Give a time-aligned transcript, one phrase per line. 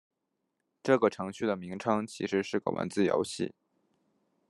[0.81, 3.53] 这个程序的名称其实是个文字游戏。